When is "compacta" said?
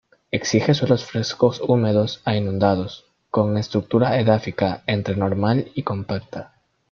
5.83-6.55